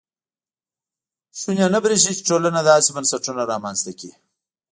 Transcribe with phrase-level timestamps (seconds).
[1.39, 4.11] شونې نه برېښي چې ټولنه داسې بنسټونه رامنځته کړي.